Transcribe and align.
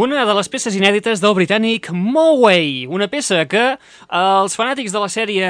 Una 0.00 0.22
de 0.24 0.32
les 0.32 0.48
peces 0.48 0.72
inèdites 0.78 1.20
del 1.20 1.34
britànic 1.36 1.90
Moway, 1.92 2.86
una 2.88 3.04
peça 3.12 3.42
que 3.44 3.76
els 4.16 4.54
fanàtics 4.56 4.94
de 4.94 5.00
la 5.02 5.10
sèrie 5.12 5.44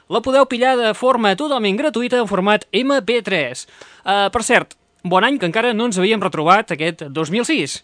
la 0.09 0.21
podeu 0.21 0.45
pillar 0.49 0.75
de 0.79 0.93
forma 0.97 1.35
totalment 1.39 1.77
gratuïta 1.79 2.19
en 2.21 2.29
format 2.29 2.65
MP3. 2.73 3.65
Uh, 4.05 4.11
eh, 4.11 4.27
per 4.33 4.43
cert, 4.45 4.75
bon 5.03 5.25
any 5.25 5.39
que 5.41 5.49
encara 5.49 5.73
no 5.73 5.89
ens 5.89 5.99
havíem 6.01 6.21
retrobat 6.21 6.75
aquest 6.75 7.07
2006. 7.09 7.79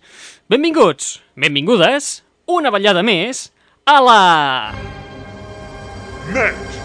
Benvinguts, 0.51 1.19
benvingudes, 1.35 2.21
una 2.47 2.73
ballada 2.73 3.03
més 3.05 3.49
a 3.85 3.97
la... 4.03 4.21
Net 6.31 6.79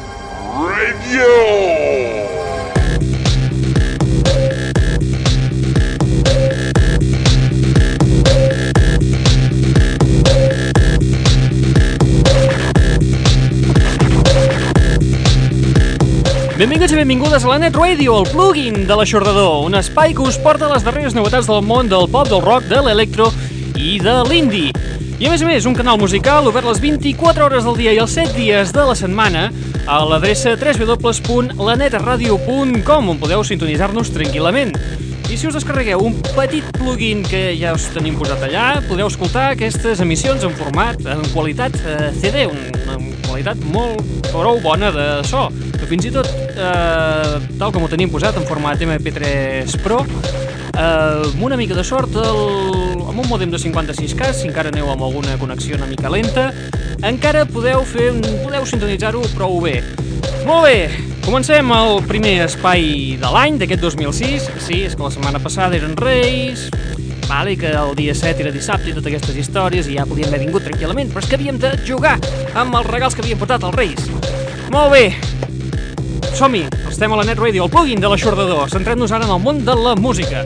Radio! 0.56 2.45
Benvinguts 16.56 16.88
i 16.94 16.96
benvingudes 16.96 17.44
a 17.44 17.50
la 17.50 17.58
Net 17.60 17.74
Radio, 17.76 18.14
el 18.22 18.30
plugin 18.32 18.86
de 18.88 18.94
l'aixordador, 18.96 19.66
un 19.66 19.74
espai 19.76 20.14
que 20.16 20.24
us 20.24 20.38
porta 20.40 20.70
les 20.70 20.80
darreres 20.86 21.12
novetats 21.12 21.44
del 21.50 21.60
món 21.60 21.90
del 21.92 22.08
pop, 22.08 22.24
del 22.30 22.40
rock, 22.40 22.64
de 22.70 22.78
l'electro 22.80 23.26
i 23.76 24.00
de 24.00 24.24
l'indie. 24.24 24.72
I 25.20 25.28
a 25.28 25.30
més 25.34 25.44
a 25.44 25.46
més, 25.50 25.66
un 25.68 25.76
canal 25.76 26.00
musical 26.00 26.48
obert 26.48 26.64
les 26.64 26.80
24 26.80 27.44
hores 27.44 27.60
del 27.68 27.76
dia 27.76 27.92
i 27.92 28.00
els 28.00 28.08
7 28.16 28.32
dies 28.38 28.72
de 28.72 28.80
la 28.88 28.96
setmana 28.96 29.52
a 29.84 30.00
l'adreça 30.08 30.56
www.lanetradio.com 30.56 33.12
on 33.12 33.20
podeu 33.20 33.44
sintonitzar-nos 33.44 34.08
tranquil·lament. 34.16 34.72
I 35.28 35.36
si 35.36 35.44
us 35.50 35.56
descarregueu 35.58 36.00
un 36.08 36.16
petit 36.32 36.64
plugin 36.78 37.20
que 37.26 37.52
ja 37.60 37.74
us 37.76 37.84
tenim 37.92 38.16
posat 38.16 38.40
allà, 38.48 38.80
podeu 38.88 39.12
escoltar 39.12 39.52
aquestes 39.52 40.00
emissions 40.00 40.40
en 40.48 40.56
format, 40.56 40.96
en 41.04 41.20
qualitat 41.36 41.76
eh, 41.84 42.16
CD, 42.16 42.48
una 42.48 42.96
qualitat 43.28 43.60
molt 43.74 44.00
prou 44.30 44.56
bona 44.64 44.88
de 44.94 45.06
so, 45.28 45.50
que 45.80 45.88
fins 45.88 46.06
i 46.08 46.12
tot, 46.14 46.28
eh, 46.28 47.38
tal 47.58 47.72
com 47.74 47.84
ho 47.84 47.88
tenim 47.92 48.10
posat 48.12 48.36
en 48.38 48.46
format 48.48 48.80
MP3 48.82 49.76
Pro, 49.84 50.00
eh, 50.02 50.80
amb 50.80 51.42
una 51.42 51.56
mica 51.56 51.74
de 51.74 51.84
sort, 51.84 52.14
el, 52.16 52.40
amb 53.06 53.18
un 53.18 53.28
modem 53.28 53.50
de 53.50 53.60
56K, 53.60 54.32
si 54.34 54.48
encara 54.48 54.72
aneu 54.72 54.90
amb 54.92 55.02
alguna 55.06 55.36
connexió 55.40 55.76
una 55.76 55.88
mica 55.90 56.12
lenta, 56.12 56.50
encara 57.02 57.44
podeu 57.48 57.84
fer 57.88 58.12
podeu 58.44 58.66
sintonitzar-ho 58.66 59.22
prou 59.36 59.60
bé. 59.64 59.80
Molt 60.46 60.68
bé, 60.68 60.90
comencem 61.24 61.72
el 61.74 62.02
primer 62.06 62.36
espai 62.44 63.16
de 63.20 63.30
l'any 63.34 63.56
d'aquest 63.58 63.82
2006. 63.82 64.50
Sí, 64.62 64.82
és 64.86 64.94
que 64.94 65.02
la 65.02 65.10
setmana 65.10 65.40
passada 65.42 65.74
eren 65.78 65.96
Reis, 65.98 66.68
vale, 67.26 67.56
que 67.58 67.72
el 67.74 67.94
dia 67.98 68.14
7 68.14 68.44
era 68.44 68.52
dissabte 68.54 68.90
i 68.90 68.94
totes 68.94 69.10
aquestes 69.10 69.40
històries 69.42 69.90
i 69.90 69.98
ja 69.98 70.06
podíem 70.06 70.30
haver 70.30 70.44
vingut 70.44 70.66
tranquil·lament, 70.68 71.10
però 71.10 71.24
és 71.24 71.30
que 71.30 71.38
havíem 71.40 71.58
de 71.62 71.72
jugar 71.86 72.16
amb 72.54 72.78
els 72.78 72.92
regals 72.92 73.16
que 73.16 73.24
havien 73.26 73.40
portat 73.40 73.66
els 73.66 73.74
Reis. 73.74 74.06
Molt 74.70 74.92
bé, 74.94 75.08
som-hi, 76.36 76.66
estem 76.90 77.12
a 77.12 77.16
la 77.16 77.24
Net 77.24 77.38
Radio, 77.40 77.64
el 77.64 77.70
plugin 77.72 78.00
de 78.00 78.08
l'aixordador. 78.12 78.68
Centrem-nos 78.68 79.12
ara 79.14 79.24
en 79.24 79.30
el 79.32 79.40
món 79.40 79.62
de 79.64 79.72
la 79.72 79.94
música 79.96 80.42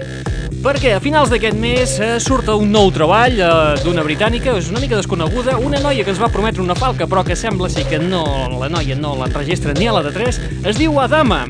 perquè 0.63 0.93
a 0.93 1.01
finals 1.01 1.31
d'aquest 1.33 1.57
mes 1.57 1.95
eh, 2.05 2.11
surt 2.21 2.51
un 2.53 2.69
nou 2.71 2.91
treball 2.95 3.39
eh, 3.41 3.51
d'una 3.83 4.05
britànica, 4.07 4.53
és 4.61 4.69
una 4.71 4.79
mica 4.79 4.99
desconeguda, 4.99 5.57
una 5.59 5.81
noia 5.81 6.05
que 6.05 6.13
ens 6.13 6.21
va 6.21 6.29
prometre 6.31 6.63
una 6.63 6.77
falca 6.79 7.09
però 7.11 7.25
que 7.27 7.35
sembla 7.35 7.71
ser 7.73 7.87
que 7.89 7.99
no, 7.99 8.23
la 8.61 8.69
noia 8.71 8.95
no 8.95 9.17
l'enregistra 9.19 9.75
ni 9.79 9.89
a 9.89 9.97
la 9.97 10.05
de 10.07 10.13
3, 10.15 10.41
es 10.71 10.79
diu 10.79 11.01
Adama. 11.01 11.47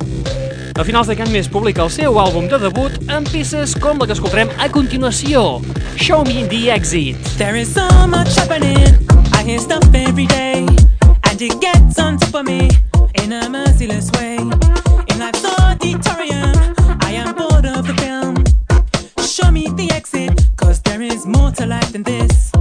A 0.78 0.86
finals 0.86 1.10
d'aquest 1.10 1.34
mes 1.34 1.50
publica 1.50 1.82
el 1.84 1.90
seu 1.92 2.16
àlbum 2.22 2.46
de 2.48 2.60
debut 2.62 2.96
amb 3.12 3.28
peces 3.28 3.74
com 3.76 4.00
la 4.00 4.08
que 4.08 4.16
escoltarem 4.16 4.52
a 4.56 4.70
continuació, 4.72 5.58
Show 5.98 6.24
Me 6.24 6.46
the 6.48 6.70
Exit. 6.72 7.18
There 7.36 7.60
is 7.60 7.74
so 7.74 7.90
much 8.06 8.38
happening, 8.38 8.94
I 9.34 9.42
hear 9.44 9.60
stuff 9.60 9.84
every 9.92 10.30
day, 10.30 10.64
and 11.28 11.42
it 11.42 11.60
gets 11.60 11.98
on 11.98 12.16
top 12.16 12.40
of 12.40 12.48
me 12.48 12.70
in 13.22 13.32
a 13.32 13.48
merciless 13.48 14.10
way. 14.12 14.36
In 14.36 15.18
life's 15.18 15.44
auditorium, 15.44 16.74
I 17.00 17.12
am 17.12 17.34
bored 17.34 17.66
of 17.66 17.86
the 17.86 17.94
film. 18.02 18.36
Show 19.24 19.50
me 19.50 19.68
the 19.68 19.90
exit, 19.92 20.46
cause 20.56 20.80
there 20.82 21.02
is 21.02 21.26
more 21.26 21.50
to 21.52 21.66
life 21.66 21.92
than 21.92 22.02
this. 22.02 22.52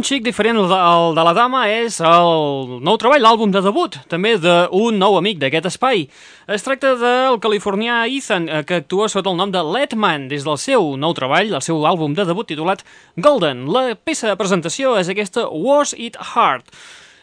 Un 0.00 0.04
xic 0.06 0.22
diferent 0.24 0.56
al 0.56 1.12
de, 1.12 1.22
la 1.26 1.32
dama 1.36 1.66
és 1.68 1.98
el 2.00 2.78
nou 2.80 2.96
treball, 3.00 3.20
l'àlbum 3.20 3.50
de 3.52 3.60
debut, 3.60 3.98
també 4.08 4.32
d'un 4.40 4.96
nou 4.96 5.18
amic 5.18 5.36
d'aquest 5.42 5.68
espai. 5.68 6.06
Es 6.48 6.64
tracta 6.64 6.94
del 6.96 7.36
californià 7.42 8.06
Ethan, 8.08 8.48
eh, 8.48 8.62
que 8.64 8.78
actua 8.80 9.10
sota 9.12 9.28
el 9.28 9.36
nom 9.36 9.52
de 9.52 9.60
Letman 9.60 10.24
des 10.32 10.46
del 10.46 10.56
seu 10.62 10.94
nou 10.96 11.12
treball, 11.12 11.52
el 11.52 11.64
seu 11.66 11.84
àlbum 11.84 12.16
de 12.16 12.24
debut 12.24 12.48
titulat 12.48 12.80
Golden. 13.20 13.66
La 13.68 13.92
peça 13.92 14.30
de 14.30 14.38
presentació 14.40 14.96
és 14.96 15.12
aquesta 15.12 15.44
Was 15.52 15.92
It 15.92 16.16
Hard. 16.32 16.64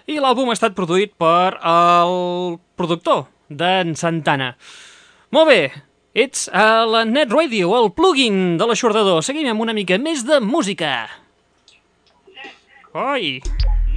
I 0.05 0.21
l'àlbum 0.21 0.53
ha 0.53 0.57
estat 0.59 0.77
produït 0.77 1.17
per 1.17 1.57
el 1.57 2.59
productor 2.77 3.25
d'en 3.49 3.97
Santana. 3.97 4.53
Molt 5.33 5.49
bé, 5.49 5.61
ets 6.13 6.45
a 6.53 6.85
la 6.85 7.07
Net 7.09 7.33
Radio, 7.33 7.73
el 7.81 7.95
plugin 7.97 8.59
de 8.61 8.69
l'aixordador. 8.69 9.23
Seguim 9.25 9.49
amb 9.49 9.65
una 9.65 9.73
mica 9.73 9.97
més 9.97 10.27
de 10.29 10.37
música. 10.45 11.25
Ai, 12.97 13.37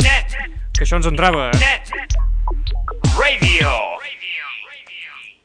Net 0.05 0.35
que 0.77 0.85
això 0.85 0.99
ens 0.99 1.07
entrava. 1.09 1.47
Net 1.57 1.89
Radio. 3.17 3.71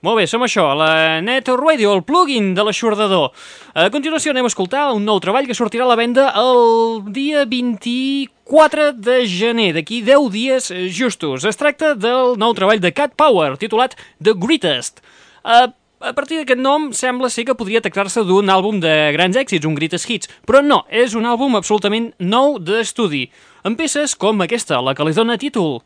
Molt 0.03 0.19
bé, 0.19 0.25
som 0.27 0.43
això, 0.43 0.65
la 0.75 1.21
Net 1.23 1.47
Radio, 1.55 1.93
el 1.95 2.03
plugin 2.03 2.49
de 2.57 2.65
l'aixordador. 2.67 3.31
A 3.71 3.87
continuació 3.93 4.33
anem 4.33 4.49
a 4.49 4.51
escoltar 4.51 4.89
un 4.91 5.07
nou 5.07 5.21
treball 5.23 5.47
que 5.47 5.55
sortirà 5.55 5.87
a 5.87 5.91
la 5.93 5.95
venda 5.95 6.27
el 6.35 7.07
dia 7.15 7.45
24 7.47 8.91
de 8.99 9.21
gener, 9.31 9.71
d'aquí 9.79 10.01
10 10.03 10.27
dies 10.35 10.69
justos. 10.91 11.47
Es 11.47 11.55
tracta 11.55 11.93
del 11.95 12.35
nou 12.35 12.51
treball 12.59 12.83
de 12.83 12.91
Cat 12.91 13.15
Power, 13.15 13.55
titulat 13.55 13.95
The 14.19 14.35
Greatest. 14.35 14.99
A, 15.47 15.69
a 16.05 16.13
partir 16.13 16.37
d'aquest 16.37 16.61
nom 16.61 16.91
sembla 16.93 17.31
ser 17.33 17.47
que 17.47 17.55
podria 17.57 17.81
tractar-se 17.81 18.21
d'un 18.27 18.51
àlbum 18.53 18.77
de 18.83 18.93
grans 19.15 19.37
èxits, 19.41 19.65
un 19.65 19.77
Greatest 19.77 20.09
Hits, 20.09 20.31
però 20.45 20.61
no, 20.61 20.83
és 20.89 21.17
un 21.17 21.25
àlbum 21.25 21.57
absolutament 21.57 22.11
nou 22.21 22.59
d'estudi, 22.61 23.25
amb 23.65 23.79
peces 23.81 24.13
com 24.13 24.45
aquesta, 24.45 24.81
la 24.85 24.93
que 24.93 25.07
li 25.07 25.17
dona 25.17 25.39
títol. 25.41 25.79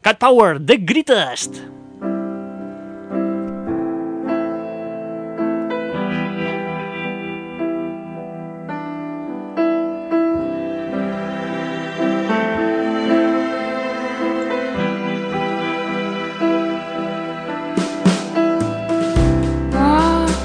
Cat 0.00 0.22
Power, 0.22 0.56
The 0.56 0.80
Greatest. 0.80 1.85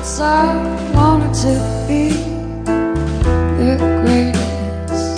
I 0.03 0.55
wanted 0.95 1.31
to 1.45 1.85
be 1.87 2.09
the 3.59 3.77
greatest. 4.01 5.17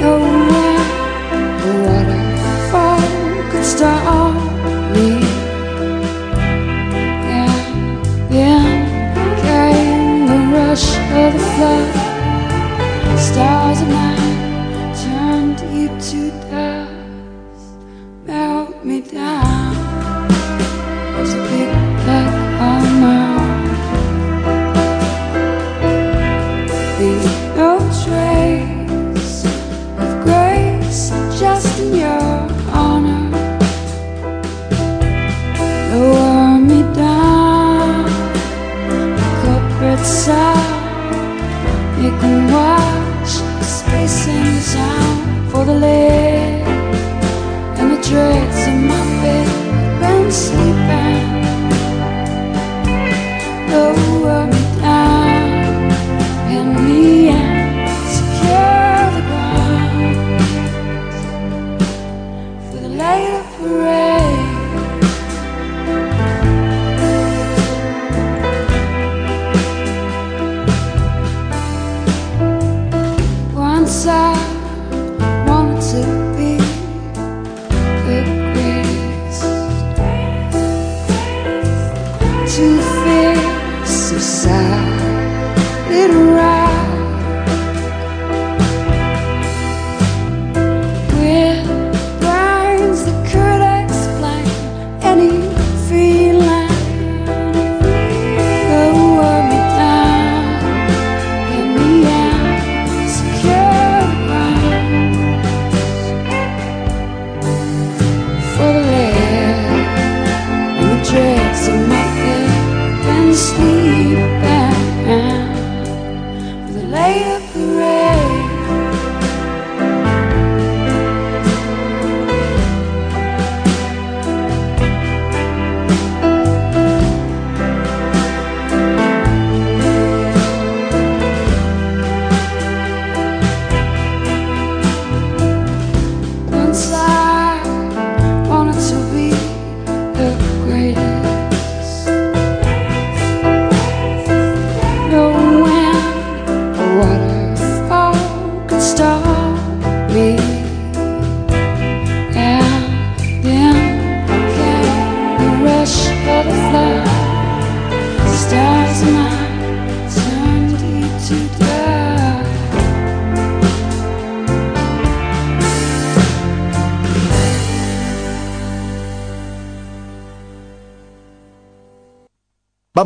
No 0.00 0.18
could 3.52 3.64
stop 3.64 4.34
me. 4.92 5.10
And 7.30 8.04
came 9.42 10.26
the 10.26 10.38
rush 10.56 10.98
of 11.22 11.32
the 11.34 11.44
flood. 11.54 11.88
Stars 13.16 13.80
turned 15.04 15.56
deep 15.70 15.92
to 16.10 16.30
dust, 16.50 17.78
melt 18.26 18.84
me 18.84 19.02
down. 19.02 19.51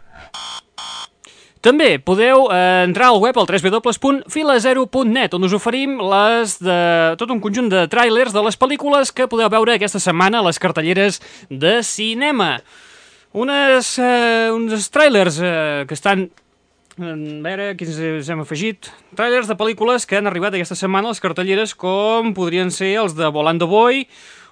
també 1.59 1.97
podeu 1.99 2.47
eh, 2.55 2.85
entrar 2.87 3.09
al 3.11 3.19
web 3.19 3.39
al 3.39 3.47
www.filazero.net 3.49 5.33
on 5.35 5.47
us 5.47 5.55
oferim 5.57 5.97
les 5.99 6.55
de, 6.63 6.77
tot 7.19 7.33
un 7.35 7.41
conjunt 7.43 7.71
de 7.73 7.83
tràilers 7.91 8.35
de 8.35 8.45
les 8.47 8.59
pel·lícules 8.59 9.11
que 9.11 9.27
podeu 9.31 9.51
veure 9.51 9.75
aquesta 9.75 9.99
setmana 9.99 10.39
a 10.39 10.47
les 10.47 10.61
cartelleres 10.63 11.19
de 11.51 11.81
cinema. 11.83 12.61
Unes, 13.35 13.97
eh, 13.99 14.55
uns 14.55 14.87
tràilers 14.95 15.41
eh, 15.43 15.83
que 15.91 15.99
estan 15.99 16.29
mm, 16.97 17.43
a 17.43 17.51
veure 17.51 17.69
quins 17.81 18.31
hem 18.31 18.47
afegit. 18.47 18.93
Tràilers 19.19 19.51
de 19.51 19.59
pel·lícules 19.59 20.07
que 20.07 20.21
han 20.21 20.31
arribat 20.31 20.55
aquesta 20.55 20.79
setmana 20.79 21.11
a 21.11 21.17
les 21.17 21.25
cartelleres 21.25 21.75
com 21.75 22.37
podrien 22.39 22.71
ser 22.71 22.95
els 23.03 23.19
de 23.19 23.35
Volando 23.35 23.67
Boy, 23.67 24.07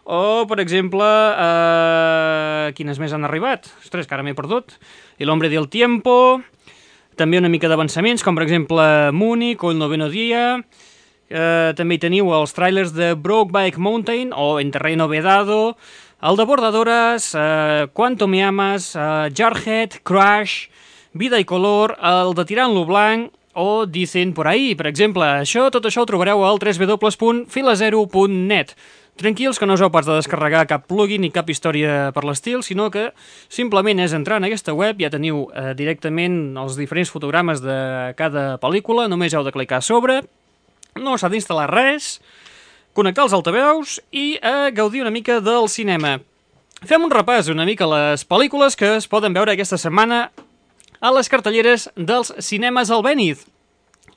o, 0.07 0.47
per 0.47 0.61
exemple, 0.63 1.03
eh, 1.03 2.71
quines 2.79 3.01
més 3.03 3.11
han 3.13 3.27
arribat? 3.27 3.67
Ostres, 3.83 4.07
que 4.07 4.15
ara 4.15 4.23
m'he 4.23 4.39
perdut. 4.39 4.79
El 5.19 5.31
hombre 5.35 5.51
del 5.51 5.67
tiempo, 5.69 6.39
també 7.19 7.41
una 7.43 7.51
mica 7.51 7.67
d'avançaments, 7.67 8.23
com 8.23 8.39
per 8.39 8.45
exemple 8.47 9.11
Múnich 9.13 9.65
o 9.65 9.73
El 9.75 9.83
noveno 9.83 10.07
dia. 10.09 10.63
Eh, 11.27 11.73
també 11.75 11.97
hi 11.97 11.99
teniu 12.07 12.31
els 12.37 12.55
trailers 12.55 12.93
de 12.95 13.17
Brokeback 13.19 13.79
Mountain 13.83 14.31
o 14.31 14.61
En 14.61 14.71
terreno 14.71 15.09
vedado, 15.11 15.77
el 16.23 16.37
de 16.37 16.45
Bordadores, 16.45 17.35
eh, 17.35 17.89
Quanto 17.93 18.29
me 18.29 18.45
amas, 18.45 18.95
eh, 18.95 19.33
Jarhead, 19.35 19.91
Crash, 20.05 20.69
Vida 21.13 21.41
i 21.41 21.45
color, 21.45 21.99
el 21.99 22.33
de 22.35 22.45
Tirant-lo 22.45 22.85
blanc 22.85 23.33
o 23.55 23.87
Dicen 23.87 24.35
por 24.35 24.47
ahí, 24.47 24.77
per 24.77 24.87
exemple. 24.87 25.25
Això, 25.25 25.71
tot 25.73 25.85
això 25.89 26.03
ho 26.03 26.07
trobareu 26.07 26.45
al 26.45 26.59
www.filazero.net. 26.61 28.77
Tranquils 29.17 29.57
que 29.57 29.65
no 29.65 29.73
us 29.79 29.81
heu 29.81 29.89
pas 29.89 30.05
de 30.05 30.13
descarregar 30.13 30.67
cap 30.69 30.83
plugin 30.85 31.23
ni 31.25 31.31
cap 31.33 31.49
història 31.49 32.11
per 32.13 32.27
l'estil, 32.29 32.61
sinó 32.61 32.91
que 32.93 33.07
simplement 33.49 34.03
és 34.05 34.13
entrar 34.13 34.37
en 34.37 34.45
aquesta 34.45 34.75
web, 34.77 35.01
ja 35.01 35.09
teniu 35.09 35.47
eh, 35.57 35.73
directament 35.79 36.53
els 36.61 36.77
diferents 36.77 37.09
fotogrames 37.09 37.63
de 37.65 37.77
cada 38.19 38.59
pel·lícula, 38.61 39.07
només 39.09 39.33
heu 39.33 39.47
de 39.47 39.55
clicar 39.57 39.81
a 39.81 39.87
sobre, 39.87 40.19
no 41.01 41.17
s'ha 41.17 41.31
d'instal·lar 41.33 41.71
res, 41.73 42.19
connectar 42.93 43.25
els 43.25 43.37
altaveus 43.37 43.97
i 44.13 44.37
eh, 44.37 44.69
gaudir 44.77 45.01
una 45.01 45.15
mica 45.15 45.41
del 45.41 45.71
cinema. 45.73 46.19
Fem 46.85 47.09
un 47.09 47.13
repàs 47.13 47.49
una 47.49 47.65
mica 47.65 47.89
a 47.89 47.93
les 47.95 48.29
pel·lícules 48.29 48.77
que 48.77 48.99
es 48.99 49.09
poden 49.09 49.33
veure 49.33 49.57
aquesta 49.57 49.81
setmana 49.81 50.27
a 51.01 51.17
les 51.17 51.33
cartelleres 51.33 51.89
dels 51.97 52.35
cinemes 52.45 52.93
al 52.93 53.01
Bèniz. 53.01 53.49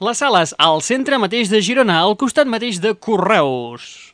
Les 0.04 0.20
sales 0.20 0.52
al 0.60 0.84
centre 0.84 1.16
mateix 1.24 1.48
de 1.48 1.64
Girona, 1.64 2.02
al 2.04 2.20
costat 2.20 2.52
mateix 2.52 2.84
de 2.84 2.98
Correus. 3.00 4.09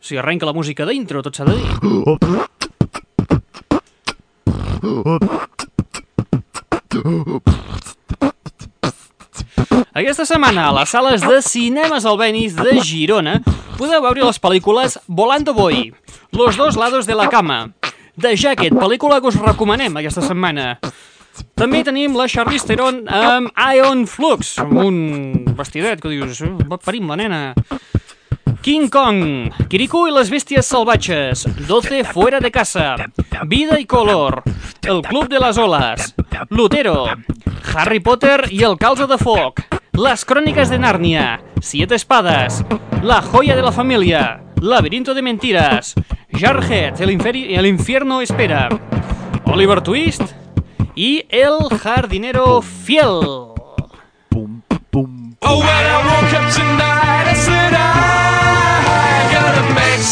Si 0.00 0.16
arrenca 0.16 0.46
la 0.46 0.52
música 0.54 0.86
d'intro, 0.86 1.22
tot 1.22 1.34
s'ha 1.36 1.44
de 1.44 1.56
dir. 1.56 2.76
Aquesta 9.96 10.26
setmana 10.28 10.68
a 10.68 10.74
les 10.76 10.92
sales 10.92 11.24
de 11.24 11.40
cinemes 11.42 12.04
al 12.04 12.18
Benis 12.20 12.54
de 12.56 12.76
Girona 12.84 13.38
podeu 13.78 14.02
veure 14.04 14.26
les 14.28 14.38
pel·lícules 14.40 14.98
Volando 15.08 15.54
Boy, 15.56 15.92
Los 16.32 16.56
dos 16.56 16.76
lados 16.76 17.06
de 17.06 17.14
la 17.14 17.28
cama, 17.32 17.72
The 18.20 18.36
Jacket, 18.36 18.74
pel·lícula 18.76 19.20
que 19.20 19.28
us 19.32 19.40
recomanem 19.40 19.96
aquesta 19.96 20.22
setmana. 20.24 20.76
També 21.56 21.82
tenim 21.84 22.16
la 22.16 22.28
Charlize 22.28 22.68
Theron 22.68 23.02
amb 23.08 23.52
Ion 23.76 24.06
Flux, 24.08 24.54
amb 24.60 24.76
un 24.80 24.96
vestidet 25.56 26.00
que 26.00 26.08
dius, 26.12 26.40
"Eh, 26.40 26.52
va 26.68 26.78
parim 26.78 27.08
la 27.08 27.16
nena. 27.16 27.54
King 28.66 28.88
Kong, 28.88 29.52
Kirikou 29.68 30.08
y 30.08 30.10
las 30.10 30.28
bestias 30.28 30.66
salvajes, 30.66 31.46
12 31.68 32.02
fuera 32.02 32.40
de 32.40 32.50
casa, 32.50 32.96
Vida 33.46 33.78
y 33.78 33.86
color, 33.86 34.42
El 34.82 35.02
club 35.02 35.28
de 35.28 35.38
las 35.38 35.56
olas, 35.56 36.16
Lutero, 36.48 37.06
Harry 37.72 38.00
Potter 38.00 38.48
y 38.50 38.64
el 38.64 38.76
calzo 38.76 39.06
de 39.06 39.18
foc, 39.18 39.60
Las 39.92 40.24
crónicas 40.24 40.68
de 40.68 40.80
Narnia, 40.80 41.40
Siete 41.60 41.94
espadas, 41.94 42.64
La 43.04 43.22
joya 43.22 43.54
de 43.54 43.62
la 43.62 43.70
familia, 43.70 44.42
Laberinto 44.60 45.14
de 45.14 45.22
mentiras, 45.22 45.94
Jarhead, 46.32 47.00
el, 47.00 47.66
infierno 47.66 48.20
espera, 48.20 48.68
Oliver 49.44 49.80
Twist 49.80 50.22
y 50.96 51.24
El 51.28 51.68
jardinero 51.78 52.60
fiel. 52.62 53.52
Oh, 55.48 55.62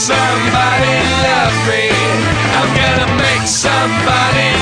somebody 0.04 0.96
love 1.24 1.56
me. 1.68 1.88
I'm 2.60 2.70
gonna 2.76 3.08
make 3.16 3.46
somebody 3.48 4.53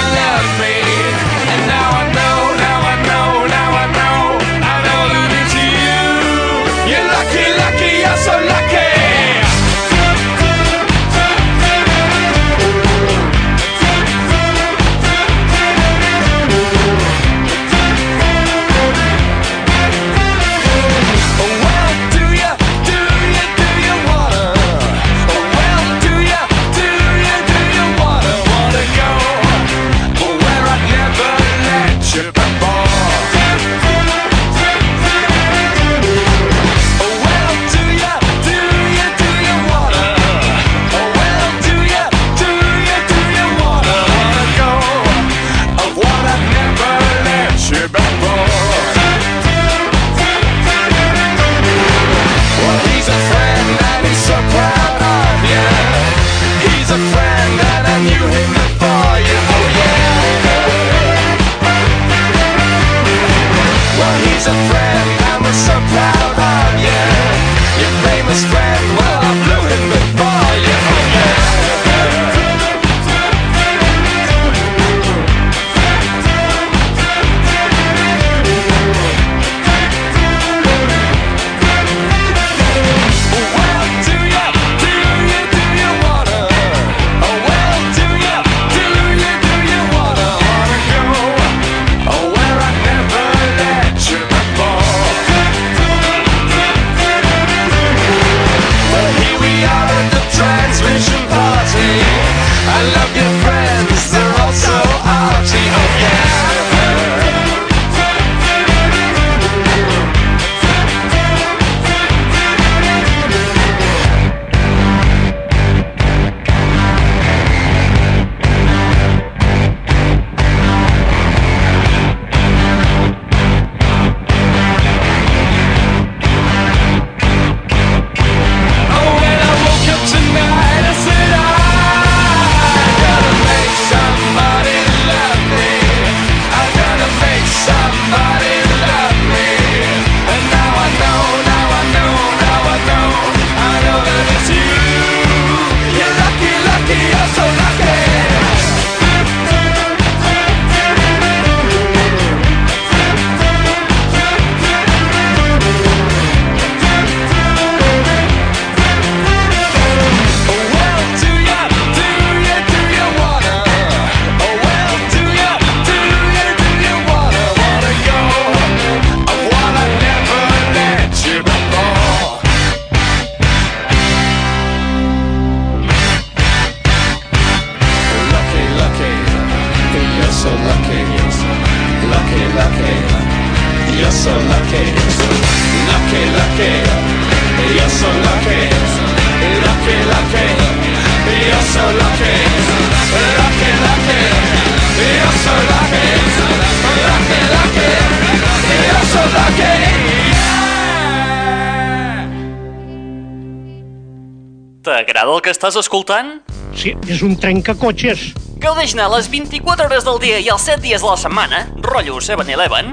Estàs 205.63 205.79
escoltant? 205.79 206.41
Sí, 206.75 206.91
és 207.07 207.23
un 207.23 207.39
tren 207.39 207.63
que 207.63 207.71
cotxes. 207.79 208.35
Gaudeix-ne 208.59 209.07
les 209.13 209.29
24 209.31 209.87
hores 209.87 210.03
del 210.03 210.19
dia 210.19 210.43
i 210.43 210.51
els 210.51 210.67
7 210.67 210.83
dies 210.83 210.99
de 210.99 211.07
la 211.07 211.15
setmana, 211.23 211.71
rotllo 211.87 212.19
7-Eleven, 212.19 212.91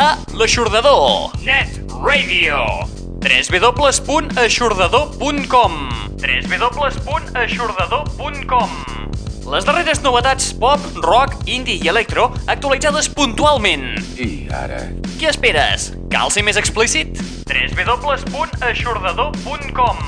a 0.00 0.16
l'Aixordador. 0.32 1.36
Net 1.44 1.76
Radio. 2.00 2.88
www.aixordador.com 3.20 5.76
www.aixordador.com 6.24 9.15
les 9.46 9.62
darreres 9.62 10.00
novetats 10.02 10.48
pop, 10.58 10.82
rock, 11.04 11.36
indie 11.46 11.76
i 11.78 11.86
electro 11.86 12.34
actualitzades 12.50 13.06
puntualment. 13.14 13.94
I 14.18 14.50
ara? 14.50 14.90
Què 15.20 15.28
esperes? 15.30 15.92
Cal 16.10 16.32
ser 16.34 16.42
més 16.42 16.58
explícit? 16.58 17.14
www.aixordador.com 17.46 20.02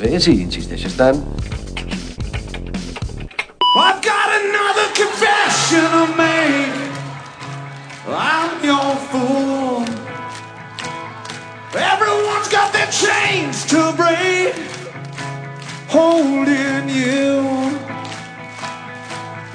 Bé, 0.00 0.18
si 0.18 0.34
insisteixes 0.42 0.98
tant. 0.98 1.14
I've 3.78 4.02
got 4.02 4.34
another 4.40 4.90
confession 4.98 5.86
to 5.94 6.10
make 6.18 6.74
I'm 8.10 8.58
your 8.66 8.98
fool 9.14 9.86
Everyone's 11.70 12.50
got 12.50 12.74
their 12.74 12.90
chains 12.90 13.62
to 13.70 13.94
break 13.96 14.58
Holding 15.88 16.90
you 16.90 17.78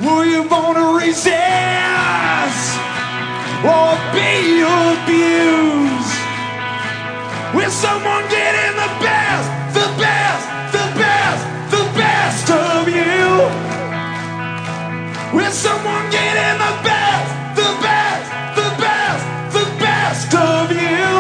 Who 0.08 0.24
you 0.24 0.48
gonna 0.48 1.04
resist 1.04 1.36
or 3.60 3.92
be 4.16 4.64
abused? 4.64 6.16
Will 7.54 7.70
someone 7.70 8.24
get 8.30 8.54
in 8.56 8.74
the 8.84 8.92
best, 9.04 9.48
the 9.76 9.88
best, 10.00 10.46
the 10.72 10.88
best, 11.02 11.44
the 11.76 11.84
best 12.00 12.50
of 12.50 12.88
you? 12.88 13.28
Will 15.36 15.52
someone 15.52 16.10
get 16.10 16.36
in 16.48 16.56
the 16.66 16.74
best, 16.88 17.30
the 17.60 17.72
best, 17.84 18.28
the 18.56 18.70
best, 18.80 19.24
the 19.58 19.66
best 19.84 20.34
of 20.36 20.72
you? 20.72 21.12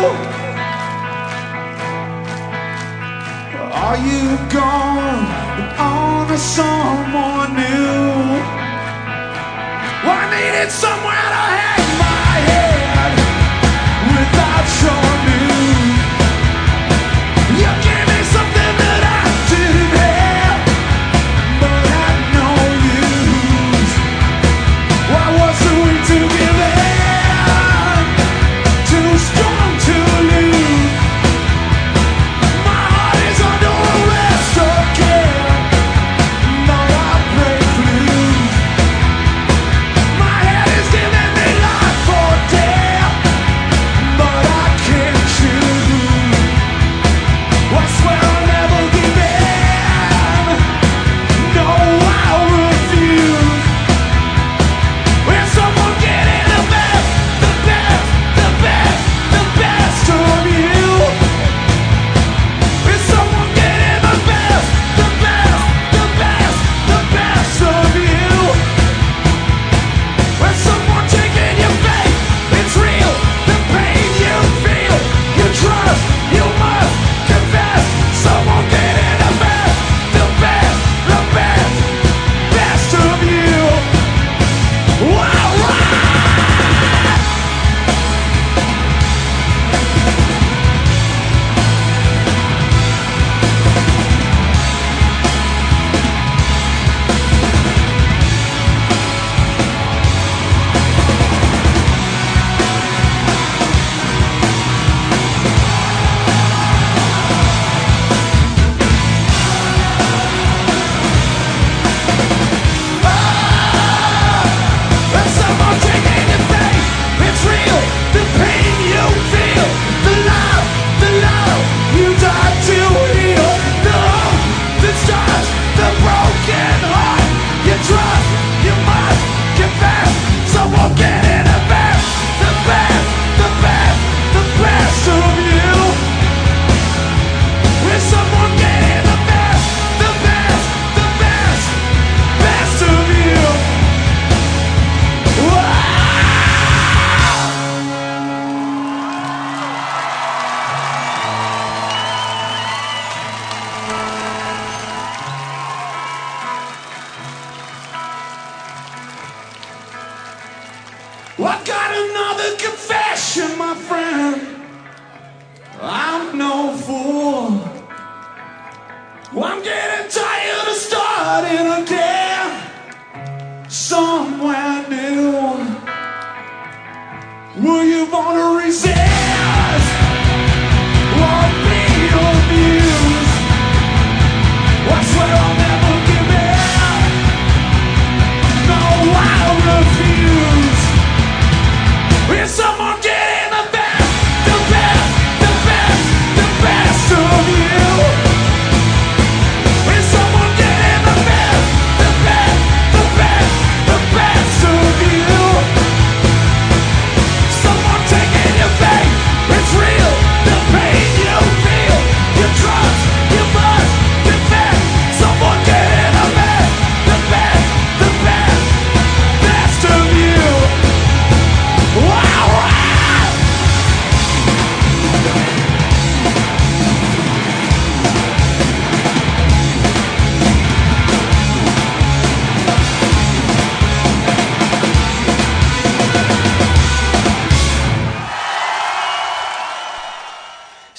Are 3.83 3.97
you 3.97 4.37
gone 4.47 5.27
on 5.77 6.27
to 6.29 6.37
someone 6.37 7.53
new? 7.53 8.16
I 10.09 10.29
mean, 10.31 10.53
it 10.53 10.71
so 10.71 10.96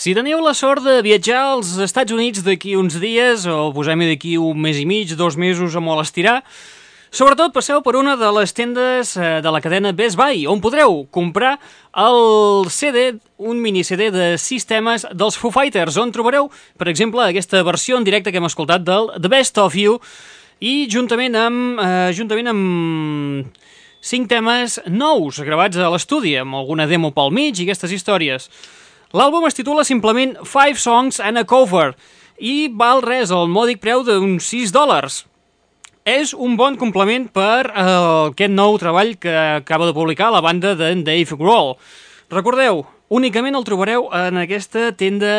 Si 0.08 0.14
teniu 0.16 0.38
la 0.40 0.54
sort 0.56 0.80
de 0.80 1.02
viatjar 1.04 1.40
als 1.50 1.74
Estats 1.84 2.14
Units 2.14 2.40
d'aquí 2.40 2.70
uns 2.80 2.94
dies, 2.96 3.42
o 3.44 3.74
posem-hi 3.76 4.06
d'aquí 4.08 4.30
un 4.40 4.56
mes 4.56 4.78
i 4.80 4.86
mig, 4.88 5.10
dos 5.20 5.34
mesos 5.36 5.74
a 5.76 5.82
molt 5.84 6.00
estirar, 6.00 6.38
sobretot 7.12 7.52
passeu 7.52 7.82
per 7.84 7.92
una 8.00 8.14
de 8.16 8.30
les 8.38 8.56
tendes 8.56 9.10
eh, 9.20 9.42
de 9.44 9.52
la 9.52 9.60
cadena 9.60 9.92
Best 9.92 10.16
Buy, 10.16 10.46
on 10.48 10.62
podreu 10.64 11.02
comprar 11.12 11.58
el 11.92 12.70
CD, 12.72 13.18
un 13.36 13.60
mini 13.60 13.84
CD 13.84 14.08
de 14.08 14.30
sis 14.40 14.64
temes 14.64 15.04
dels 15.12 15.36
Foo 15.36 15.52
Fighters, 15.52 16.00
on 16.00 16.08
trobareu, 16.16 16.48
per 16.80 16.88
exemple, 16.88 17.26
aquesta 17.26 17.60
versió 17.68 18.00
en 18.00 18.08
directe 18.08 18.32
que 18.32 18.40
hem 18.40 18.48
escoltat 18.48 18.88
del 18.88 19.12
The 19.12 19.28
Best 19.28 19.60
of 19.60 19.76
You, 19.76 20.00
i 20.64 20.88
juntament 20.88 21.36
amb, 21.36 21.84
eh, 21.84 22.16
juntament 22.16 22.48
amb 22.56 23.68
cinc 24.00 24.32
temes 24.32 24.80
nous 24.88 25.44
gravats 25.44 25.76
a 25.76 25.92
l'estudi, 25.92 26.38
amb 26.40 26.56
alguna 26.56 26.88
demo 26.88 27.12
pel 27.12 27.28
mig 27.28 27.60
i 27.60 27.68
aquestes 27.68 27.92
històries. 27.92 28.48
L'àlbum 29.16 29.46
es 29.48 29.56
titula 29.56 29.86
simplement 29.88 30.34
Five 30.44 30.76
Songs 30.76 31.16
and 31.24 31.40
a 31.40 31.44
Cover 31.48 31.94
i 32.44 32.68
val 32.68 33.00
res 33.00 33.30
al 33.32 33.48
mòdic 33.48 33.80
preu 33.80 34.02
d'uns 34.04 34.44
6 34.52 34.74
dòlars. 34.74 35.22
És 36.04 36.34
un 36.36 36.58
bon 36.60 36.76
complement 36.76 37.24
per 37.32 37.70
eh, 37.70 37.86
aquest 38.28 38.52
nou 38.52 38.76
treball 38.76 39.14
que 39.16 39.32
acaba 39.32 39.88
de 39.88 39.96
publicar 39.96 40.28
la 40.32 40.44
banda 40.44 40.74
d'en 40.76 41.06
Dave 41.08 41.40
Grohl. 41.40 41.78
Recordeu, 42.28 42.84
únicament 43.08 43.56
el 43.56 43.64
trobareu 43.64 44.10
en 44.12 44.42
aquesta 44.42 44.90
tenda, 44.92 45.32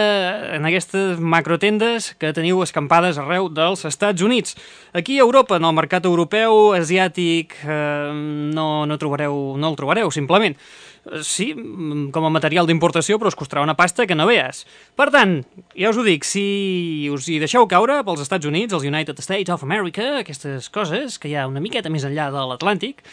en 0.58 0.66
aquestes 0.66 1.22
macrotendes 1.22 2.16
que 2.18 2.34
teniu 2.34 2.66
escampades 2.66 3.22
arreu 3.22 3.52
dels 3.54 3.86
Estats 3.86 4.26
Units. 4.26 4.58
Aquí 4.98 5.20
a 5.20 5.28
Europa, 5.30 5.62
en 5.62 5.70
el 5.70 5.78
mercat 5.78 6.10
europeu, 6.10 6.74
asiàtic, 6.74 7.54
eh, 7.62 8.14
no, 8.58 8.88
no, 8.90 8.98
trobareu, 8.98 9.60
no 9.62 9.70
el 9.70 9.78
trobareu, 9.78 10.10
simplement. 10.10 10.58
Eh, 11.06 11.24
Sí, 11.24 11.54
mm, 11.54 12.12
com 12.12 12.26
a 12.26 12.30
material 12.30 12.68
d'importació, 12.68 13.18
però 13.20 13.28
us 13.32 13.38
costarà 13.38 13.64
una 13.64 13.76
pasta 13.76 14.06
que 14.08 14.16
no 14.16 14.28
veus. 14.28 14.66
Per 14.96 15.10
tant, 15.12 15.44
ja 15.76 15.90
us 15.90 15.98
ho 15.98 16.04
dic, 16.04 16.26
si 16.28 17.10
us 17.12 17.28
hi 17.30 17.40
deixeu 17.40 17.68
caure 17.68 18.04
pels 18.04 18.22
Estats 18.22 18.46
Units, 18.46 18.74
els 18.74 18.84
United 18.84 19.20
States 19.20 19.50
of 19.54 19.64
America, 19.64 20.20
aquestes 20.20 20.70
coses, 20.70 21.18
que 21.18 21.30
hi 21.30 21.36
ha 21.36 21.48
una 21.48 21.60
miqueta 21.64 21.90
més 21.90 22.04
enllà 22.04 22.30
de 22.32 22.44
l'Atlàntic, 22.52 23.04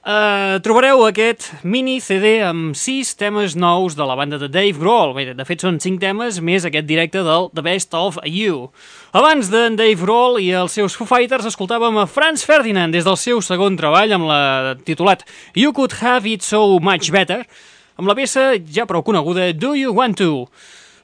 Uh, 0.00 0.56
trobareu 0.64 1.02
aquest 1.04 1.50
mini 1.60 1.98
CD 2.00 2.38
amb 2.40 2.72
sis 2.72 3.10
temes 3.20 3.52
nous 3.52 3.92
de 3.92 4.04
la 4.08 4.14
banda 4.16 4.38
de 4.40 4.48
Dave 4.48 4.80
Grohl. 4.80 5.12
Bé, 5.12 5.26
de 5.36 5.44
fet, 5.44 5.60
són 5.60 5.76
cinc 5.76 6.00
temes 6.00 6.38
més 6.40 6.64
aquest 6.64 6.88
directe 6.88 7.20
del 7.26 7.50
The 7.52 7.60
Best 7.66 7.92
of 7.92 8.16
You. 8.24 8.70
Abans 9.12 9.50
d'en 9.52 9.76
Dave 9.76 10.00
Grohl 10.00 10.40
i 10.40 10.48
els 10.56 10.72
seus 10.72 10.96
Foo 10.96 11.04
Fighters 11.04 11.50
escoltàvem 11.52 12.00
a 12.00 12.08
Franz 12.08 12.46
Ferdinand 12.48 12.96
des 12.96 13.04
del 13.04 13.20
seu 13.20 13.44
segon 13.44 13.76
treball 13.76 14.16
amb 14.16 14.30
la 14.30 14.40
titulat 14.88 15.26
You 15.52 15.76
Could 15.76 15.98
Have 16.00 16.24
It 16.32 16.48
So 16.48 16.80
Much 16.80 17.12
Better, 17.12 17.42
amb 18.00 18.08
la 18.08 18.16
peça 18.16 18.54
ja 18.72 18.88
prou 18.88 19.04
coneguda 19.04 19.52
Do 19.52 19.76
You 19.76 19.92
Want 19.92 20.16
To? 20.24 20.46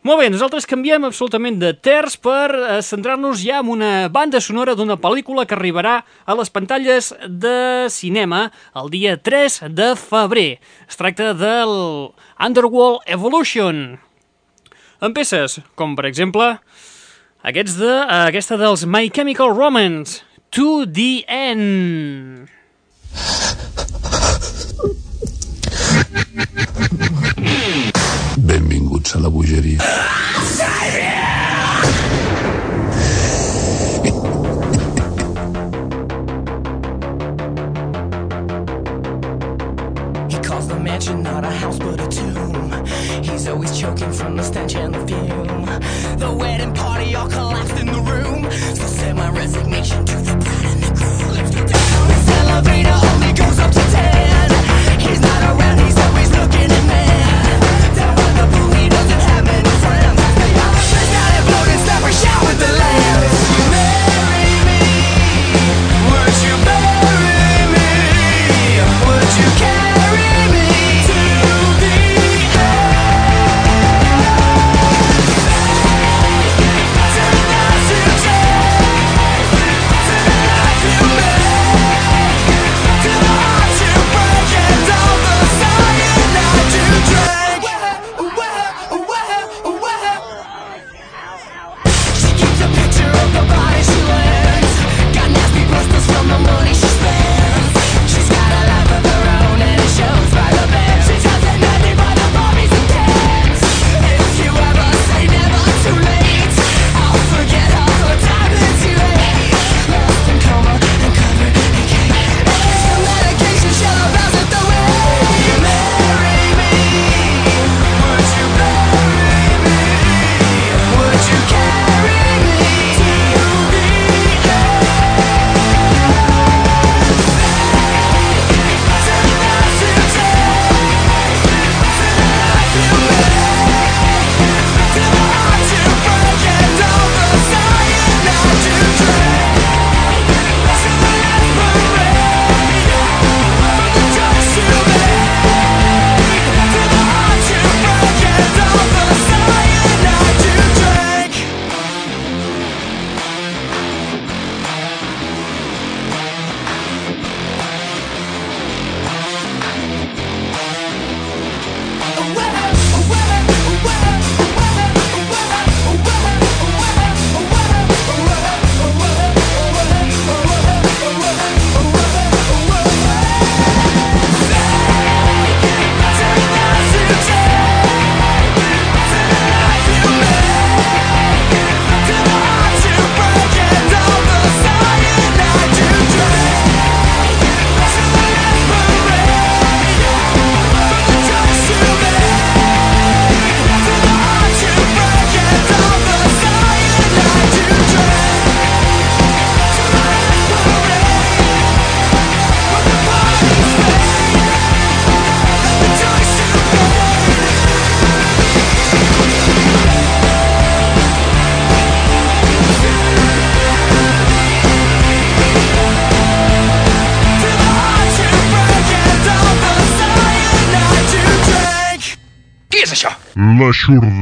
Molt 0.06 0.20
bé, 0.20 0.26
nosaltres 0.30 0.68
canviem 0.70 1.02
absolutament 1.02 1.56
de 1.58 1.72
terç 1.82 2.14
per 2.22 2.52
eh, 2.54 2.74
centrar-nos 2.86 3.40
ja 3.42 3.56
en 3.58 3.72
una 3.74 3.88
banda 4.12 4.38
sonora 4.38 4.76
d'una 4.78 4.94
pel·lícula 5.02 5.42
que 5.50 5.56
arribarà 5.56 5.96
a 6.22 6.36
les 6.38 6.52
pantalles 6.54 7.08
de 7.26 7.88
cinema 7.90 8.44
el 8.78 8.92
dia 8.92 9.16
3 9.18 9.64
de 9.74 9.88
febrer. 9.98 10.60
Es 10.86 11.00
tracta 11.00 11.32
del 11.34 11.74
Underworld 12.38 13.02
Evolution. 13.18 13.98
Amb 15.02 15.18
peces, 15.18 15.58
com 15.74 15.98
per 15.98 16.06
exemple 16.06 16.52
aquests 17.42 17.74
de, 17.82 17.90
eh, 17.90 18.22
aquesta 18.30 18.54
dels 18.62 18.86
My 18.86 19.10
Chemical 19.10 19.50
Romance, 19.58 20.22
To 20.54 20.86
the 20.86 21.26
End. 21.26 22.46
Benvinguts 28.46 28.85
a 29.14 29.18
la. 29.18 29.30
He 40.28 40.38
calls 40.38 40.66
the 40.68 40.80
mansion 40.80 41.22
not 41.22 41.44
a 41.44 41.50
house 41.50 41.78
but 41.78 42.00
a 42.00 42.08
tomb. 42.08 42.84
He's 43.22 43.46
always 43.46 43.78
choking 43.78 44.12
from 44.12 44.36
the 44.36 44.42
stench 44.42 44.74
and 44.74 44.94
the 44.94 45.06
fume. 45.06 45.66
The 46.18 46.32
wedding 46.32 46.74
party 46.74 47.14
all 47.14 47.28
collapsed 47.28 47.78
in 47.78 47.86
the 47.86 48.00
room. 48.00 48.50
So 48.50 48.86
send 48.86 49.18
my 49.18 49.30
resignation 49.30 50.04
to 50.04 50.16
the 50.16 50.36
bride 50.36 50.64
and 50.64 50.82
the 50.82 50.92
groom. 50.94 51.34
Let's 51.34 51.50
down. 51.54 52.08
This 52.08 52.28
elevator 52.40 52.98
only 53.12 53.32
goes 53.34 53.58
up 53.58 53.70
to 53.72 53.80
ten. 53.92 54.15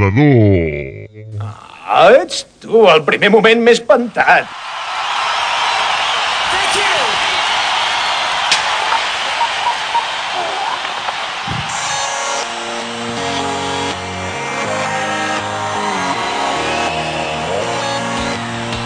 Salvador. 0.04 1.08
Ah, 1.86 2.10
ets 2.12 2.44
tu, 2.60 2.84
el 2.90 3.02
primer 3.04 3.30
moment 3.32 3.62
més 3.64 3.80
espantat. 3.80 4.48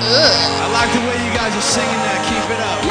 Uh, 0.08 0.34
I 0.62 0.70
like 0.72 0.92
the 0.94 1.02
way 1.02 1.16
you 1.24 1.32
guys 1.34 1.54
are 1.54 1.60
singing 1.60 2.02
that. 2.06 2.20
Keep 2.28 2.46
it 2.54 2.62
up. 2.62 2.87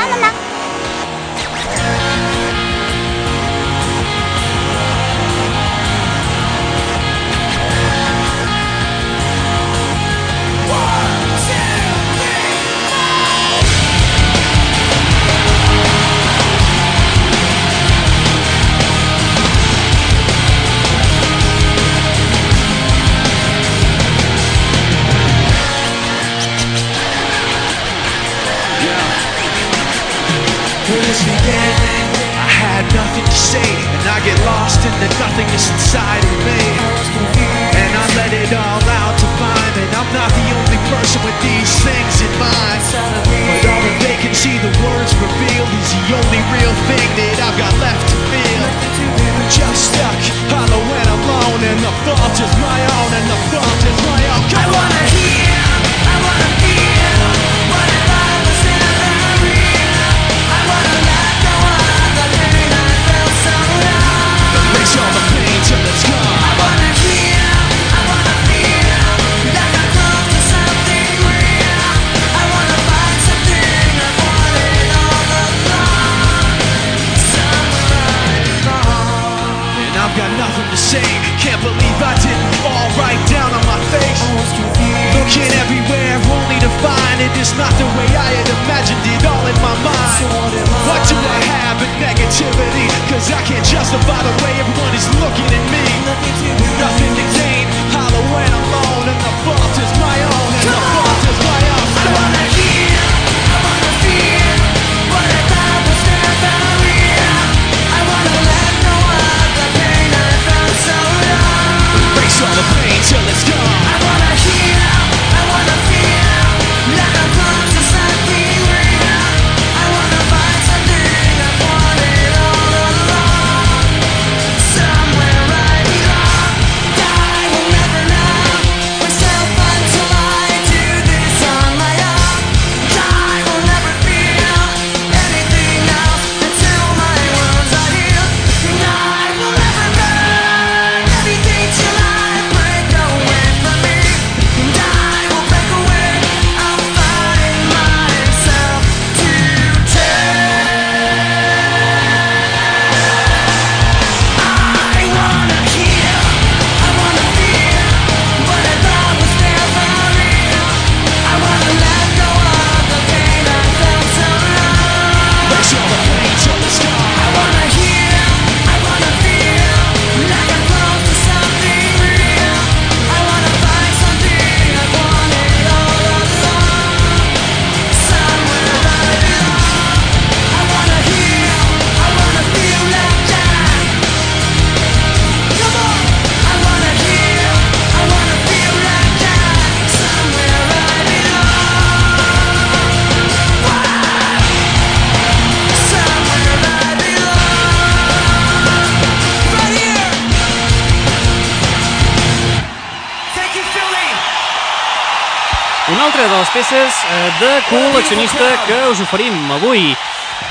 de 207.39 207.49
col·leccionista 207.69 208.45
que 208.65 208.77
us 208.89 209.01
oferim 209.03 209.35
avui. 209.57 209.91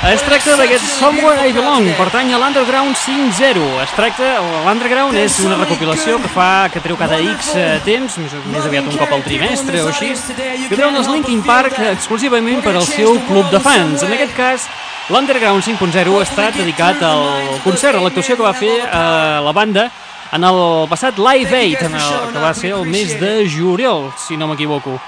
Es 0.07 0.21
tracta 0.21 0.53
d'aquest 0.59 0.85
Somewhere 0.99 1.47
I 1.49 1.53
Belong, 1.55 1.87
pertany 1.97 2.29
a 2.31 2.39
l'Underground 2.39 2.95
5.0. 2.95 3.63
Es 3.81 3.93
tracta, 3.97 4.29
l'Underground 4.65 5.17
és 5.19 5.39
una 5.43 5.57
recopilació 5.57 6.19
que 6.21 6.31
fa, 6.31 6.67
que 6.71 6.83
treu 6.83 6.99
cada 6.99 7.17
X 7.33 7.49
eh, 7.57 7.67
temps, 7.87 8.19
més, 8.21 8.35
més 8.53 8.67
aviat 8.69 8.87
un 8.87 8.99
cop 8.99 9.15
al 9.17 9.25
trimestre 9.25 9.81
o 9.83 9.89
així, 9.91 10.13
que 10.37 10.75
treu 10.75 10.91
els 10.91 11.11
Linkin 11.11 11.41
Park 11.47 11.79
exclusivament 11.91 12.61
per 12.63 12.75
al 12.77 12.87
seu 12.87 13.17
club 13.27 13.51
de 13.51 13.63
fans. 13.63 14.05
En 14.05 14.15
aquest 14.15 14.35
cas, 14.37 14.69
l'Underground 15.11 15.65
5.0 15.65 16.17
està 16.23 16.51
dedicat 16.55 17.03
al 17.03 17.25
concert, 17.65 17.97
a 17.97 18.05
l'actuació 18.05 18.37
que 18.37 18.47
va 18.47 18.55
fer 18.55 18.75
a 18.85 19.05
la 19.43 19.55
banda 19.55 19.89
en 20.31 20.43
el 20.43 20.87
passat 20.91 21.19
Live 21.19 21.55
Aid, 21.55 21.83
en 21.87 21.95
el, 21.95 22.17
que 22.31 22.39
va 22.43 22.53
ser 22.53 22.73
el 22.77 22.85
mes 22.85 23.17
de 23.19 23.39
juliol, 23.49 24.11
si 24.19 24.37
no 24.37 24.47
m'equivoco. 24.51 24.99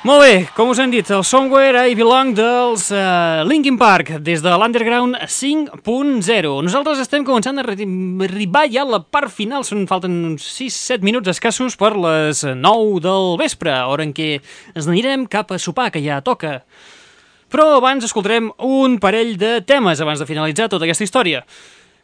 Molt 0.00 0.22
bé, 0.24 0.36
com 0.56 0.70
us 0.72 0.78
hem 0.80 0.88
dit, 0.88 1.04
el 1.12 1.20
Somewhere 1.28 1.82
I 1.90 1.92
Belong 1.92 2.30
dels 2.32 2.86
uh, 2.88 3.42
Linkin 3.44 3.76
Park, 3.76 4.14
des 4.24 4.40
de 4.40 4.54
l'Underground 4.56 5.18
5.0. 5.28 6.52
Nosaltres 6.64 7.02
estem 7.02 7.26
començant 7.28 7.60
a 7.60 7.64
arribar 7.66 8.62
ja 8.72 8.86
a 8.86 8.88
la 8.94 9.02
part 9.04 9.28
final, 9.28 9.60
són, 9.68 9.84
falten 9.90 10.14
uns 10.30 10.46
6-7 10.54 11.04
minuts 11.04 11.28
escassos 11.34 11.76
per 11.76 11.92
les 12.00 12.40
9 12.48 13.04
del 13.04 13.36
vespre, 13.42 13.76
hora 13.92 14.08
en 14.08 14.16
què 14.16 14.30
ens 14.72 14.88
anirem 14.88 15.28
cap 15.28 15.52
a 15.52 15.60
sopar, 15.60 15.90
que 15.92 16.00
ja 16.00 16.22
toca. 16.24 16.62
Però 17.52 17.74
abans 17.76 18.08
escoltarem 18.08 18.48
un 18.64 18.96
parell 19.04 19.36
de 19.36 19.58
temes 19.68 20.00
abans 20.00 20.24
de 20.24 20.32
finalitzar 20.32 20.72
tota 20.72 20.88
aquesta 20.88 21.04
història. 21.04 21.44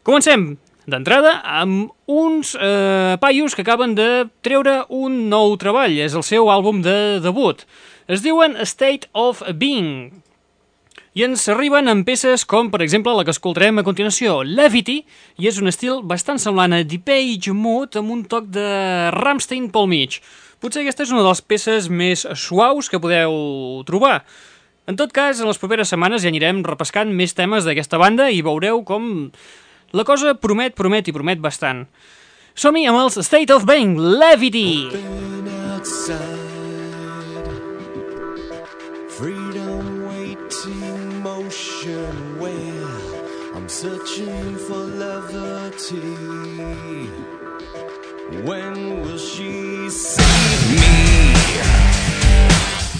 Comencem! 0.05 0.51
D'entrada, 0.87 1.41
amb 1.43 1.91
uns 2.07 2.53
eh, 2.55 3.17
paios 3.19 3.57
que 3.59 3.65
acaben 3.67 3.97
de 3.99 4.29
treure 4.47 4.85
un 4.95 5.25
nou 5.33 5.57
treball, 5.59 5.97
és 5.99 6.15
el 6.15 6.23
seu 6.23 6.47
àlbum 6.53 6.79
de 6.85 7.19
debut. 7.25 7.65
Es 8.07 8.23
diuen 8.23 8.55
State 8.63 9.11
of 9.11 9.43
Being, 9.59 10.13
i 11.17 11.25
ens 11.25 11.47
arriben 11.49 11.89
amb 11.89 12.05
peces 12.05 12.43
com, 12.45 12.69
per 12.69 12.83
exemple, 12.85 13.15
la 13.17 13.25
que 13.25 13.33
escoltarem 13.33 13.81
a 13.81 13.85
continuació, 13.87 14.43
Levity, 14.45 14.99
i 15.41 15.49
és 15.49 15.57
un 15.57 15.73
estil 15.73 16.03
bastant 16.05 16.37
semblant 16.39 16.77
a 16.77 16.83
Deep 16.85 17.09
Age 17.09 17.55
Mood 17.57 17.97
amb 17.97 18.13
un 18.13 18.23
toc 18.29 18.51
de 18.53 18.67
Rammstein 19.17 19.71
pel 19.73 19.89
mig. 19.89 20.21
Potser 20.61 20.85
aquesta 20.85 21.07
és 21.07 21.15
una 21.15 21.25
de 21.25 21.31
les 21.31 21.41
peces 21.41 21.89
més 21.89 22.27
suaus 22.37 22.93
que 22.93 23.01
podeu 23.01 23.33
trobar. 23.89 24.21
En 24.87 25.01
tot 25.01 25.11
cas, 25.11 25.41
en 25.41 25.49
les 25.49 25.59
properes 25.59 25.89
setmanes 25.89 26.21
ja 26.21 26.29
anirem 26.29 26.61
repescant 26.69 27.09
més 27.11 27.33
temes 27.35 27.65
d'aquesta 27.65 27.99
banda 27.99 28.29
i 28.29 28.45
veureu 28.45 28.85
com 28.85 29.09
la 29.97 30.05
cosa 30.05 30.35
promet, 30.37 30.75
promet 30.77 31.09
i 31.09 31.15
promet 31.17 31.41
bastant. 31.41 31.87
Som-hi 32.57 32.85
amb 32.89 33.01
els 33.01 33.17
State 33.25 33.53
of 33.55 33.65
Being, 33.69 33.97
Levity! 33.97 34.93
Freedom 39.17 40.05
waiting 40.05 41.23
motion 41.23 42.39
where 42.39 43.17
I'm 43.57 43.69
searching 43.69 44.57
for 44.67 44.85
levity. 45.01 45.97
When 48.45 49.01
will 49.01 49.17
she 49.17 49.89
see 49.89 50.77
me? 50.77 51.33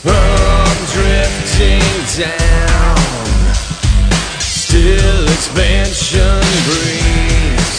I'm 0.09 0.79
drifting 0.95 2.25
down. 2.25 2.86
Expansion 5.47 6.43
breeze. 6.67 7.79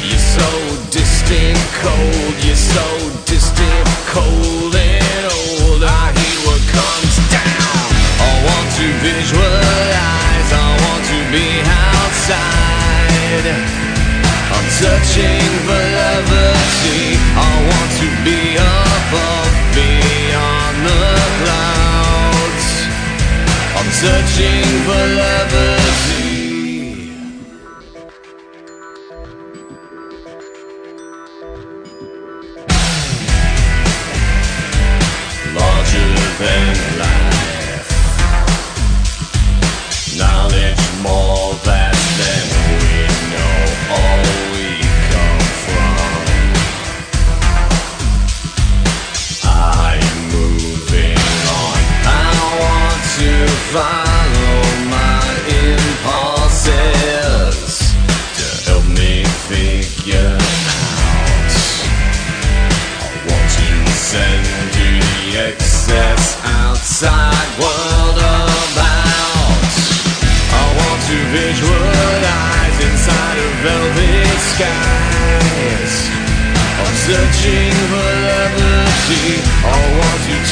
You're 0.00 0.16
so 0.16 0.48
distant, 0.88 1.60
cold. 1.84 2.34
You're 2.40 2.56
so 2.56 2.88
distant, 3.28 3.84
cold 4.08 4.72
and 4.74 5.24
old. 5.28 5.84
I 5.84 6.08
hate 6.16 6.40
what 6.48 6.62
comes 6.72 7.16
down. 7.28 7.84
I 8.16 8.32
want 8.48 8.68
to 8.80 8.86
visualize. 9.04 10.50
I 10.56 10.68
want 10.72 11.04
to 11.12 11.18
be 11.28 11.60
outside. 11.84 13.46
I'm 14.56 14.68
searching 14.80 15.52
for 15.68 15.82
levity. 16.00 17.20
I 17.36 17.52
want 17.68 17.90
to 18.00 18.08
be 18.24 18.56
above, 18.56 19.52
beyond 19.76 20.76
the 20.88 21.04
clouds. 21.44 22.68
I'm 23.76 23.90
searching 24.00 24.64
for 24.88 25.04
levity. 25.12 25.71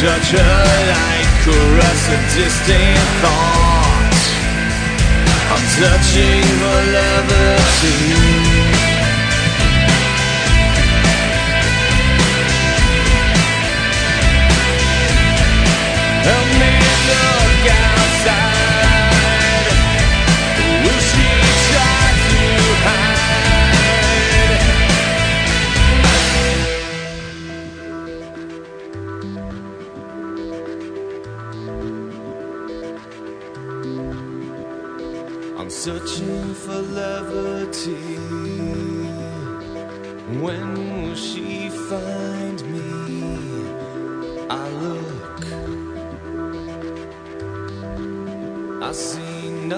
Want 0.02 0.22
to 0.22 0.30
touch 0.30 0.32
a 0.32 0.36
light, 0.36 1.28
caress 1.44 2.08
a 2.08 2.18
distant 2.36 3.08
thought. 3.20 4.16
I'm 5.50 5.64
searching 5.76 6.44
for 6.58 6.80
levity. 6.92 8.79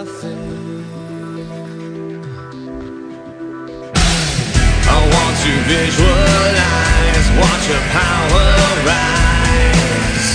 Nothing. 0.04 0.84
I 4.94 4.98
want 5.14 5.34
to 5.46 5.52
visualize, 5.70 7.26
watch 7.42 7.64
her 7.72 7.84
power 7.98 8.48
rise. 8.90 10.30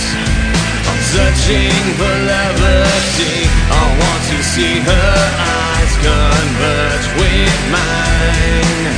I'm 0.88 1.00
searching 1.14 1.84
for 1.98 2.14
levity. 2.32 3.36
I 3.80 3.84
want 4.02 4.22
to 4.32 4.38
see 4.52 4.74
her 4.90 5.14
eyes 5.52 5.92
converge 6.08 7.06
with 7.20 7.58
mine. 7.76 8.94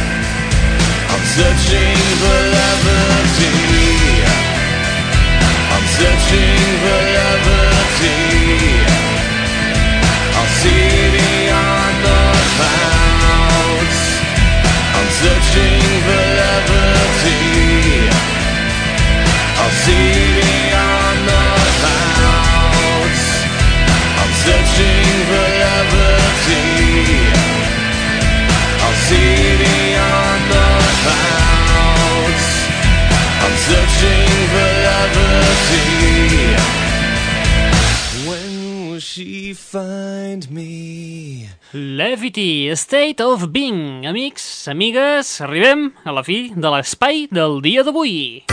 I'm 1.12 1.24
searching 1.36 1.98
for 2.20 2.38
levity. 2.56 3.58
I'm 5.74 5.86
searching 5.98 6.62
for 6.82 7.00
levity. 7.16 7.49
Levity, 41.72 42.74
State 42.74 43.22
of 43.22 43.52
Being. 43.52 44.06
Amics, 44.06 44.66
amigues, 44.68 45.40
arribem 45.40 45.92
a 46.04 46.12
la 46.12 46.24
fi 46.26 46.50
de 46.56 46.72
l'espai 46.74 47.28
del 47.30 47.60
dia 47.62 47.84
d'avui. 47.86 48.44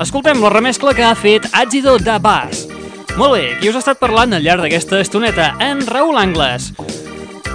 Escoltem 0.02 0.38
la 0.42 0.52
remescla 0.54 0.94
que 0.94 1.02
ha 1.02 1.16
fet 1.18 1.48
Agido 1.50 1.96
de 1.98 2.14
Bas. 2.22 2.68
Molt 3.18 3.34
bé, 3.34 3.42
qui 3.58 3.70
us 3.70 3.76
ha 3.76 3.82
estat 3.82 3.98
parlant 3.98 4.38
al 4.38 4.46
llarg 4.46 4.62
d'aquesta 4.62 5.02
estoneta? 5.02 5.52
En 5.58 5.82
Raül 5.86 6.18
Angles. 6.18 6.70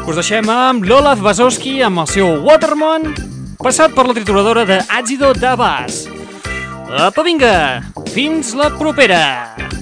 Us 0.04 0.20
deixem 0.20 0.52
amb 0.52 0.84
l'Olaf 0.88 1.24
Basowski 1.24 1.80
amb 1.84 2.04
el 2.04 2.12
seu 2.12 2.44
Waterman, 2.44 3.08
passat 3.64 3.96
per 3.96 4.08
la 4.08 4.20
trituradora 4.20 4.68
de 4.68 4.84
Àgido 5.00 5.32
de 5.32 5.56
Bas. 5.60 6.06
Apa, 6.92 7.24
vinga! 7.24 7.56
Fins 8.12 8.52
la 8.56 8.72
propera! 8.76 9.77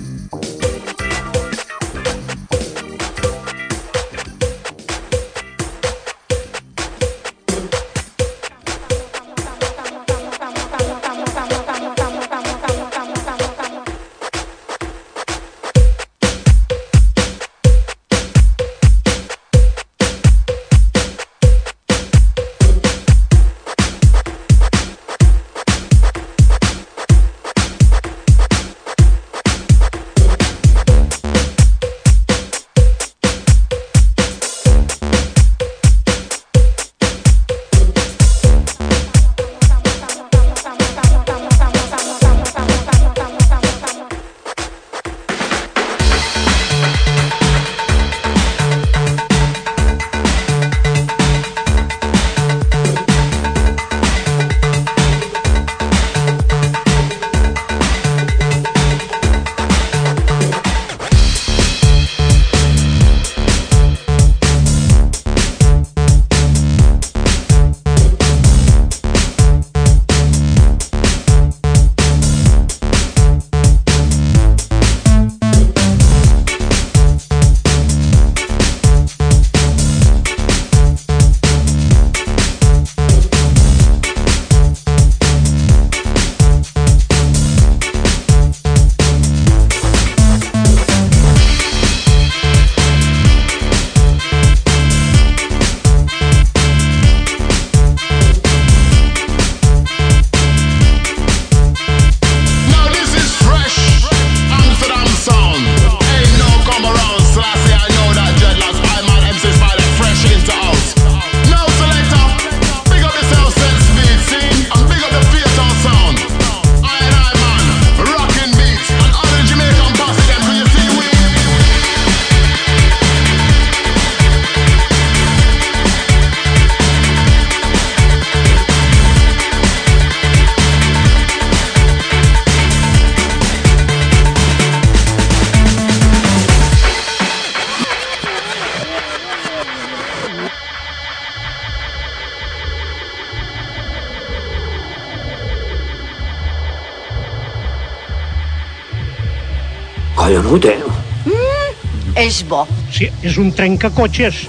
jo 150.44 150.58
eh? 150.68 150.80
Mm, 151.26 152.16
és 152.20 152.44
bo. 152.50 152.66
Sí, 152.92 153.08
és 153.24 153.38
un 153.38 153.54
trencacotxes. 153.56 154.46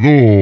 L'aixordador. 0.00 0.37